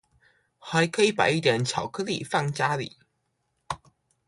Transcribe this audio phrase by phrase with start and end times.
[0.57, 2.93] 還可以擺一點巧克力放家裡